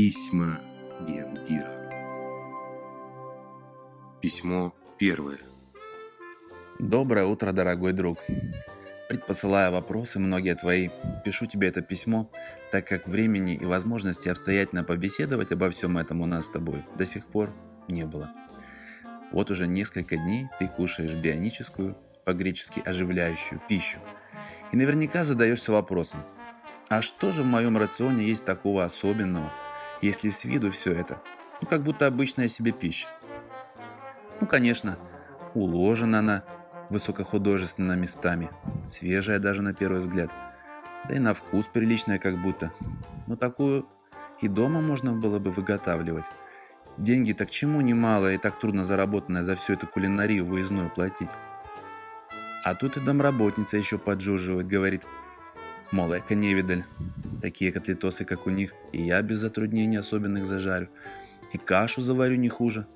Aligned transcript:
Письма 0.00 0.60
Гендира. 1.08 1.90
Письмо 4.22 4.72
первое. 4.96 5.38
Доброе 6.78 7.24
утро, 7.24 7.50
дорогой 7.50 7.92
друг. 7.92 8.20
Предпосылая 9.08 9.72
вопросы, 9.72 10.20
многие 10.20 10.54
твои, 10.54 10.90
пишу 11.24 11.46
тебе 11.46 11.66
это 11.66 11.82
письмо, 11.82 12.30
так 12.70 12.86
как 12.86 13.08
времени 13.08 13.56
и 13.56 13.64
возможности 13.64 14.28
обстоятельно 14.28 14.84
побеседовать 14.84 15.50
обо 15.50 15.68
всем 15.68 15.98
этом 15.98 16.20
у 16.20 16.26
нас 16.26 16.46
с 16.46 16.50
тобой 16.50 16.84
до 16.96 17.04
сих 17.04 17.26
пор 17.26 17.52
не 17.88 18.06
было. 18.06 18.30
Вот 19.32 19.50
уже 19.50 19.66
несколько 19.66 20.16
дней 20.16 20.46
ты 20.60 20.68
кушаешь 20.68 21.14
бионическую, 21.14 21.98
по-гречески 22.24 22.80
оживляющую 22.86 23.60
пищу, 23.68 23.98
и 24.70 24.76
наверняка 24.76 25.24
задаешься 25.24 25.72
вопросом, 25.72 26.20
а 26.88 27.02
что 27.02 27.32
же 27.32 27.42
в 27.42 27.46
моем 27.46 27.76
рационе 27.76 28.28
есть 28.28 28.44
такого 28.44 28.84
особенного, 28.84 29.52
если 30.00 30.30
с 30.30 30.44
виду 30.44 30.70
все 30.70 30.92
это, 30.92 31.20
ну 31.60 31.68
как 31.68 31.82
будто 31.82 32.06
обычная 32.06 32.48
себе 32.48 32.72
пища? 32.72 33.08
Ну, 34.40 34.46
конечно, 34.46 34.98
уложена 35.54 36.20
она 36.20 36.44
высокохудожественно 36.90 37.92
местами, 37.92 38.50
свежая 38.86 39.38
даже 39.38 39.62
на 39.62 39.74
первый 39.74 40.00
взгляд, 40.00 40.30
да 41.08 41.14
и 41.14 41.18
на 41.18 41.34
вкус 41.34 41.66
приличная 41.66 42.18
как 42.18 42.40
будто. 42.40 42.72
Но 43.26 43.36
такую 43.36 43.86
и 44.40 44.48
дома 44.48 44.80
можно 44.80 45.12
было 45.12 45.38
бы 45.38 45.50
выготавливать. 45.50 46.24
Деньги 46.96 47.32
так 47.32 47.50
чему 47.50 47.80
немало 47.80 48.32
и 48.32 48.38
так 48.38 48.58
трудно 48.58 48.84
заработанное 48.84 49.42
за 49.42 49.56
всю 49.56 49.74
эту 49.74 49.86
кулинарию 49.86 50.44
выездную 50.44 50.90
платить. 50.90 51.30
А 52.64 52.74
тут 52.74 52.96
и 52.96 53.00
домработница 53.00 53.76
еще 53.76 53.98
поджуживает, 53.98 54.66
говорит, 54.66 55.04
мол, 55.90 56.16
эко 56.16 56.34
невидаль, 56.34 56.84
такие 57.40 57.72
котлетосы, 57.72 58.24
как 58.24 58.46
у 58.46 58.50
них, 58.50 58.72
и 58.92 59.02
я 59.02 59.22
без 59.22 59.38
затруднений 59.38 59.98
особенных 59.98 60.44
зажарю, 60.44 60.88
и 61.52 61.58
кашу 61.58 62.02
заварю 62.02 62.36
не 62.36 62.48
хуже. 62.48 62.86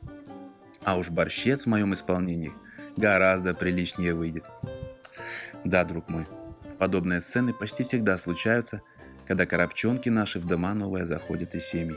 А 0.84 0.96
уж 0.96 1.10
борщец 1.10 1.62
в 1.62 1.66
моем 1.66 1.92
исполнении 1.92 2.52
гораздо 2.96 3.54
приличнее 3.54 4.14
выйдет. 4.14 4.44
Да, 5.64 5.84
друг 5.84 6.08
мой, 6.08 6.26
подобные 6.78 7.20
сцены 7.20 7.52
почти 7.52 7.84
всегда 7.84 8.18
случаются, 8.18 8.82
когда 9.26 9.46
коробчонки 9.46 10.08
наши 10.08 10.40
в 10.40 10.46
дома 10.46 10.74
новые 10.74 11.04
заходят 11.04 11.54
из 11.54 11.64
семьи. 11.64 11.96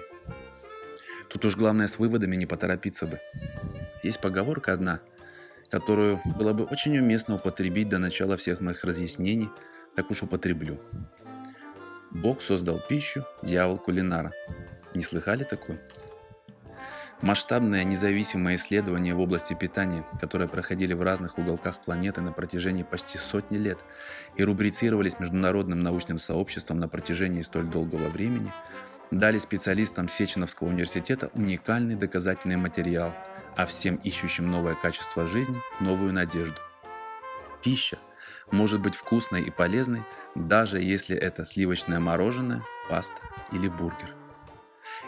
Тут 1.29 1.45
уж 1.45 1.57
главное 1.57 1.87
с 1.87 1.97
выводами 1.97 2.35
не 2.35 2.45
поторопиться 2.45 3.07
бы. 3.07 3.19
Есть 4.03 4.21
поговорка 4.21 4.73
одна, 4.73 5.01
которую 5.69 6.21
было 6.37 6.53
бы 6.53 6.63
очень 6.65 6.97
уместно 6.97 7.35
употребить 7.35 7.89
до 7.89 7.97
начала 7.97 8.37
всех 8.37 8.61
моих 8.61 8.83
разъяснений, 8.83 9.49
так 9.95 10.11
уж 10.11 10.23
употреблю. 10.23 10.79
Бог 12.15 12.41
создал 12.41 12.79
пищу, 12.79 13.25
дьявол 13.43 13.77
кулинара. 13.77 14.31
Не 14.93 15.03
слыхали 15.03 15.43
такое? 15.43 15.77
Масштабные 17.21 17.83
независимые 17.83 18.55
исследования 18.55 19.13
в 19.13 19.19
области 19.19 19.53
питания, 19.53 20.05
которые 20.21 20.47
проходили 20.47 20.93
в 20.93 21.01
разных 21.01 21.37
уголках 21.37 21.81
планеты 21.81 22.21
на 22.21 22.31
протяжении 22.31 22.83
почти 22.83 23.17
сотни 23.17 23.57
лет 23.57 23.77
и 24.37 24.45
рубрицировались 24.45 25.19
международным 25.19 25.83
научным 25.83 26.17
сообществом 26.17 26.79
на 26.79 26.87
протяжении 26.87 27.41
столь 27.41 27.65
долгого 27.65 28.07
времени, 28.07 28.53
дали 29.11 29.37
специалистам 29.37 30.07
Сеченовского 30.07 30.69
университета 30.69 31.29
уникальный 31.33 31.95
доказательный 31.95 32.55
материал, 32.55 33.13
а 33.57 33.65
всем 33.65 33.95
ищущим 33.97 34.49
новое 34.49 34.75
качество 34.75 35.27
жизни– 35.27 35.57
новую 35.81 36.13
надежду. 36.13 36.61
Пища 37.61 37.97
может 38.51 38.81
быть 38.81 38.95
вкусной 38.95 39.43
и 39.43 39.51
полезной, 39.51 40.03
даже 40.35 40.81
если 40.81 41.15
это 41.15 41.45
сливочное 41.45 41.99
мороженое, 41.99 42.63
паста 42.89 43.19
или 43.51 43.67
бургер. 43.67 44.15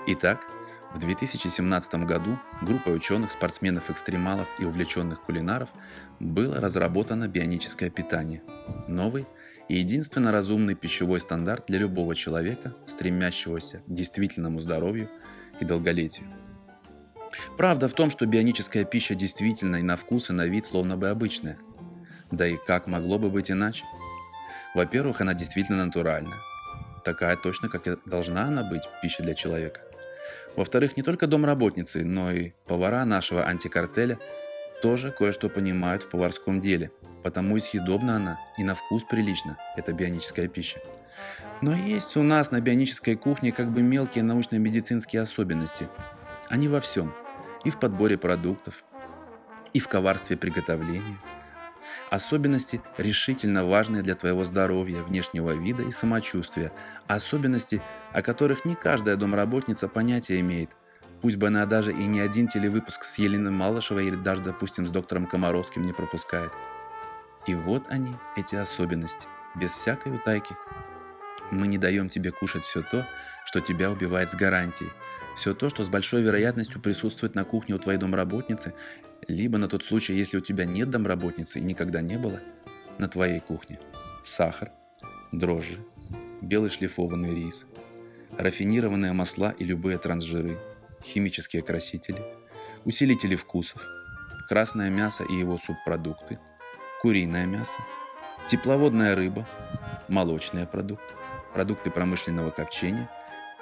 Итак, 0.07 0.45
в 0.93 0.99
2017 0.99 2.05
году 2.05 2.39
группой 2.61 2.95
ученых, 2.95 3.31
спортсменов-экстремалов 3.33 4.47
и 4.57 4.65
увлеченных 4.65 5.21
кулинаров 5.21 5.69
было 6.19 6.59
разработано 6.61 7.27
бионическое 7.27 7.89
питание. 7.89 8.41
Новый 8.87 9.27
и 9.67 9.79
единственно 9.79 10.31
разумный 10.31 10.75
пищевой 10.75 11.19
стандарт 11.19 11.65
для 11.67 11.79
любого 11.79 12.15
человека, 12.15 12.73
стремящегося 12.85 13.81
к 13.85 13.93
действительному 13.93 14.61
здоровью 14.61 15.09
и 15.59 15.65
долголетию. 15.65 16.27
Правда 17.57 17.87
в 17.87 17.93
том, 17.93 18.09
что 18.09 18.25
бионическая 18.25 18.85
пища 18.85 19.13
действительно 19.13 19.77
и 19.77 19.81
на 19.81 19.97
вкус, 19.97 20.29
и 20.29 20.33
на 20.33 20.47
вид 20.47 20.65
словно 20.65 20.97
бы 20.97 21.09
обычная. 21.09 21.57
Да 22.31 22.47
и 22.47 22.57
как 22.57 22.87
могло 22.87 23.17
бы 23.17 23.29
быть 23.29 23.49
иначе? 23.49 23.85
Во-первых, 24.75 25.21
она 25.21 25.33
действительно 25.33 25.85
натуральная. 25.85 26.37
Такая 27.03 27.37
точно, 27.37 27.69
как 27.69 27.87
и 27.87 27.97
должна 28.05 28.43
она 28.43 28.63
быть, 28.63 28.83
пища 29.01 29.23
для 29.23 29.33
человека. 29.33 29.81
Во-вторых, 30.55 30.97
не 30.97 31.03
только 31.03 31.27
домработницы, 31.27 32.03
но 32.03 32.31
и 32.31 32.51
повара 32.65 33.05
нашего 33.05 33.45
антикартеля 33.45 34.19
тоже 34.81 35.11
кое-что 35.11 35.49
понимают 35.49 36.03
в 36.03 36.09
поварском 36.09 36.59
деле, 36.61 36.91
потому 37.23 37.57
и 37.57 37.59
съедобна 37.59 38.17
она, 38.17 38.39
и 38.57 38.63
на 38.63 38.75
вкус 38.75 39.03
прилично, 39.03 39.57
это 39.75 39.93
бионическая 39.93 40.47
пища. 40.47 40.79
Но 41.61 41.73
есть 41.73 42.17
у 42.17 42.23
нас 42.23 42.51
на 42.51 42.59
бионической 42.59 43.15
кухне 43.15 43.51
как 43.51 43.71
бы 43.71 43.81
мелкие 43.81 44.23
научно-медицинские 44.23 45.21
особенности. 45.21 45.87
Они 46.49 46.67
во 46.67 46.81
всем. 46.81 47.13
И 47.63 47.69
в 47.69 47.79
подборе 47.79 48.17
продуктов, 48.17 48.83
и 49.73 49.79
в 49.79 49.87
коварстве 49.87 50.37
приготовления. 50.37 51.17
Особенности 52.09 52.81
решительно 52.97 53.65
важные 53.65 54.01
для 54.01 54.15
твоего 54.15 54.45
здоровья, 54.45 55.03
внешнего 55.03 55.51
вида 55.51 55.83
и 55.83 55.91
самочувствия. 55.91 56.71
Особенности, 57.07 57.81
о 58.13 58.21
которых 58.21 58.63
не 58.63 58.75
каждая 58.75 59.17
домработница 59.17 59.89
понятия 59.89 60.39
имеет. 60.39 60.69
Пусть 61.21 61.35
бы 61.35 61.47
она 61.47 61.65
даже 61.65 61.91
и 61.91 62.05
не 62.05 62.21
один 62.21 62.47
телевыпуск 62.47 63.03
с 63.03 63.17
Еленой 63.17 63.51
Малышевой 63.51 64.07
или 64.07 64.15
даже, 64.15 64.41
допустим, 64.41 64.87
с 64.87 64.91
доктором 64.91 65.25
Комаровским 65.25 65.81
не 65.81 65.91
пропускает. 65.91 66.51
И 67.45 67.55
вот 67.55 67.83
они, 67.89 68.13
эти 68.37 68.55
особенности, 68.55 69.27
без 69.55 69.71
всякой 69.71 70.15
утайки. 70.15 70.55
Мы 71.51 71.67
не 71.67 71.77
даем 71.77 72.07
тебе 72.07 72.31
кушать 72.31 72.63
все 72.63 72.83
то, 72.83 73.05
что 73.45 73.59
тебя 73.61 73.91
убивает 73.91 74.29
с 74.29 74.35
гарантией. 74.35 74.91
Все 75.35 75.53
то, 75.53 75.69
что 75.69 75.83
с 75.83 75.89
большой 75.89 76.21
вероятностью 76.21 76.81
присутствует 76.81 77.35
на 77.35 77.43
кухне 77.43 77.75
у 77.75 77.79
твоей 77.79 77.97
домработницы, 77.97 78.73
либо 79.27 79.57
на 79.57 79.67
тот 79.67 79.83
случай, 79.83 80.13
если 80.13 80.37
у 80.37 80.41
тебя 80.41 80.65
нет 80.65 80.89
домработницы 80.89 81.59
и 81.59 81.63
никогда 81.63 82.01
не 82.01 82.17
было, 82.17 82.39
на 82.97 83.07
твоей 83.07 83.39
кухне. 83.39 83.79
Сахар, 84.23 84.71
дрожжи, 85.31 85.79
белый 86.41 86.69
шлифованный 86.69 87.35
рис, 87.35 87.65
рафинированные 88.37 89.13
масла 89.13 89.51
и 89.51 89.63
любые 89.63 89.97
трансжиры, 89.97 90.57
химические 91.03 91.61
красители, 91.61 92.19
усилители 92.85 93.35
вкусов, 93.35 93.81
красное 94.49 94.89
мясо 94.89 95.23
и 95.23 95.35
его 95.35 95.57
субпродукты, 95.57 96.39
куриное 97.01 97.45
мясо, 97.45 97.79
тепловодная 98.49 99.15
рыба, 99.15 99.47
молочные 100.07 100.65
продукты, 100.65 101.13
продукты 101.53 101.91
промышленного 101.91 102.51
копчения, 102.51 103.09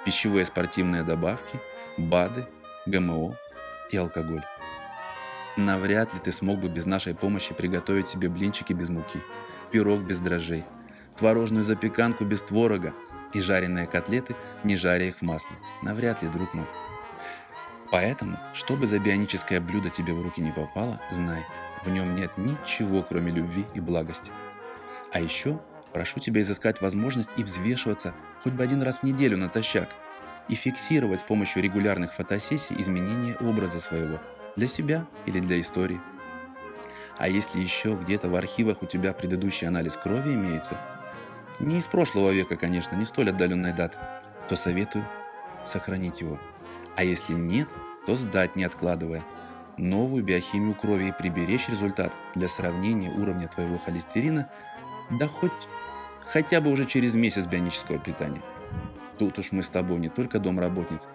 пищевые 0.04 0.46
спортивные 0.46 1.02
добавки, 1.02 1.60
БАДы, 1.98 2.46
ГМО 2.86 3.36
и 3.90 3.96
алкоголь. 3.96 4.44
Навряд 5.56 6.12
ли 6.12 6.20
ты 6.20 6.32
смог 6.32 6.58
бы 6.58 6.68
без 6.68 6.84
нашей 6.84 7.14
помощи 7.14 7.54
приготовить 7.54 8.06
себе 8.06 8.28
блинчики 8.28 8.74
без 8.74 8.90
муки, 8.90 9.20
пирог 9.70 10.02
без 10.02 10.20
дрожжей, 10.20 10.64
творожную 11.18 11.64
запеканку 11.64 12.26
без 12.26 12.42
творога 12.42 12.92
и 13.32 13.40
жареные 13.40 13.86
котлеты, 13.86 14.36
не 14.64 14.76
жаря 14.76 15.08
их 15.08 15.16
в 15.16 15.22
масле. 15.22 15.56
Навряд 15.82 16.22
ли, 16.22 16.28
друг 16.28 16.52
мой. 16.52 16.66
Поэтому, 17.90 18.38
чтобы 18.52 18.86
за 18.86 18.98
бионическое 18.98 19.60
блюдо 19.60 19.88
тебе 19.88 20.12
в 20.12 20.22
руки 20.22 20.42
не 20.42 20.52
попало, 20.52 21.00
знай, 21.10 21.42
в 21.82 21.88
нем 21.88 22.14
нет 22.14 22.36
ничего, 22.36 23.02
кроме 23.02 23.32
любви 23.32 23.64
и 23.74 23.80
благости. 23.80 24.30
А 25.10 25.20
еще 25.20 25.58
прошу 25.94 26.20
тебя 26.20 26.42
изыскать 26.42 26.82
возможность 26.82 27.30
и 27.38 27.42
взвешиваться 27.42 28.12
хоть 28.42 28.52
бы 28.52 28.62
один 28.62 28.82
раз 28.82 28.98
в 28.98 29.02
неделю 29.04 29.38
натощак 29.38 29.88
и 30.48 30.54
фиксировать 30.54 31.20
с 31.20 31.24
помощью 31.24 31.62
регулярных 31.62 32.12
фотосессий 32.12 32.78
изменения 32.78 33.36
образа 33.36 33.80
своего– 33.80 34.20
для 34.56 34.66
себя 34.66 35.06
или 35.26 35.40
для 35.40 35.60
истории. 35.60 36.00
А 37.18 37.28
если 37.28 37.60
еще 37.60 37.94
где-то 37.94 38.28
в 38.28 38.36
архивах 38.36 38.82
у 38.82 38.86
тебя 38.86 39.12
предыдущий 39.12 39.66
анализ 39.66 39.94
крови 39.94 40.34
имеется, 40.34 40.76
не 41.60 41.78
из 41.78 41.86
прошлого 41.86 42.30
века, 42.30 42.56
конечно, 42.56 42.96
не 42.96 43.06
столь 43.06 43.30
отдаленной 43.30 43.72
даты, 43.72 43.96
то 44.48 44.56
советую 44.56 45.04
сохранить 45.64 46.20
его. 46.20 46.38
А 46.94 47.04
если 47.04 47.34
нет, 47.34 47.68
то 48.06 48.14
сдать 48.14 48.56
не 48.56 48.64
откладывая. 48.64 49.22
Новую 49.78 50.22
биохимию 50.24 50.74
крови 50.74 51.08
и 51.08 51.12
приберечь 51.12 51.68
результат 51.68 52.12
для 52.34 52.48
сравнения 52.48 53.10
уровня 53.10 53.48
твоего 53.48 53.78
холестерина, 53.78 54.50
да 55.10 55.28
хоть 55.28 55.52
хотя 56.24 56.60
бы 56.60 56.70
уже 56.70 56.86
через 56.86 57.14
месяц 57.14 57.46
бионического 57.46 57.98
питания. 57.98 58.42
Тут 59.18 59.38
уж 59.38 59.52
мы 59.52 59.62
с 59.62 59.68
тобой 59.68 59.98
не 59.98 60.08
только 60.08 60.38
домработниц, 60.38 61.08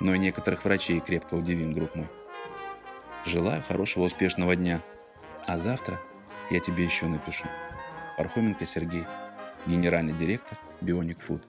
но 0.00 0.14
и 0.14 0.18
некоторых 0.18 0.64
врачей 0.64 1.00
крепко 1.00 1.34
удивим, 1.34 1.74
друг 1.74 1.94
мой. 1.94 2.08
Желаю 3.28 3.62
хорошего 3.62 4.04
успешного 4.04 4.56
дня. 4.56 4.80
А 5.46 5.58
завтра 5.58 6.00
я 6.50 6.60
тебе 6.60 6.84
еще 6.84 7.04
напишу. 7.04 7.44
Пархоменко 8.16 8.64
Сергей, 8.64 9.04
генеральный 9.66 10.14
директор 10.14 10.56
Bionic 10.80 11.18
Food. 11.28 11.42